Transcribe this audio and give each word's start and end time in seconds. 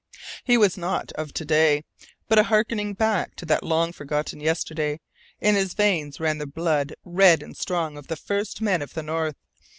He 0.43 0.57
was 0.57 0.79
not 0.79 1.11
of 1.11 1.31
to 1.35 1.45
day, 1.45 1.83
but 2.27 2.39
a 2.39 2.43
harkening 2.45 2.95
back 2.95 3.35
to 3.35 3.45
that 3.45 3.61
long 3.61 3.91
forgotten 3.93 4.39
yesterday; 4.39 4.99
in 5.39 5.53
his 5.53 5.75
veins 5.75 6.19
ran 6.19 6.39
the 6.39 6.47
blood 6.47 6.95
red 7.05 7.43
and 7.43 7.55
strong 7.55 7.97
of 7.97 8.07
the 8.07 8.15
First 8.15 8.61
Men 8.61 8.81
of 8.81 8.95
the 8.95 9.03
North. 9.03 9.35